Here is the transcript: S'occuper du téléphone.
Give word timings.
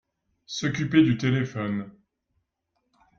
S'occuper 0.47 1.03
du 1.03 1.15
téléphone. 1.15 1.91